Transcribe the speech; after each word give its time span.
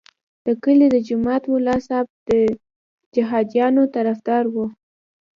د 0.45 0.47
کلي 0.63 0.87
د 0.91 0.97
جومات 1.07 1.43
ملا 1.51 1.75
صاحب 1.87 2.07
د 2.29 2.31
جهادیانو 3.15 3.81
طرفدار 3.95 4.43
وو. 4.53 4.65